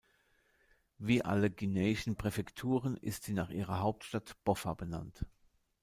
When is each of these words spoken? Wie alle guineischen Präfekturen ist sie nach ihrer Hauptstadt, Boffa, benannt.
Wie 0.97 1.23
alle 1.23 1.51
guineischen 1.51 2.15
Präfekturen 2.15 2.97
ist 2.97 3.23
sie 3.25 3.33
nach 3.33 3.51
ihrer 3.51 3.81
Hauptstadt, 3.81 4.35
Boffa, 4.43 4.73
benannt. 4.73 5.27